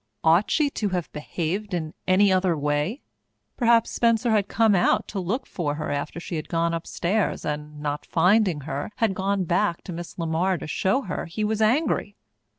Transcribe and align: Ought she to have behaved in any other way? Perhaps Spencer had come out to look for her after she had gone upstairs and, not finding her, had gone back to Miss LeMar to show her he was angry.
Ought 0.23 0.49
she 0.49 0.71
to 0.71 0.89
have 0.89 1.11
behaved 1.13 1.75
in 1.75 1.93
any 2.07 2.33
other 2.33 2.57
way? 2.57 3.03
Perhaps 3.55 3.91
Spencer 3.91 4.31
had 4.31 4.47
come 4.47 4.73
out 4.73 5.07
to 5.09 5.19
look 5.19 5.45
for 5.45 5.75
her 5.75 5.91
after 5.91 6.19
she 6.19 6.37
had 6.37 6.49
gone 6.49 6.73
upstairs 6.73 7.45
and, 7.45 7.79
not 7.79 8.07
finding 8.07 8.61
her, 8.61 8.89
had 8.95 9.13
gone 9.13 9.43
back 9.43 9.83
to 9.83 9.93
Miss 9.93 10.15
LeMar 10.17 10.57
to 10.59 10.65
show 10.65 11.01
her 11.03 11.25
he 11.27 11.43
was 11.43 11.61
angry. 11.61 12.15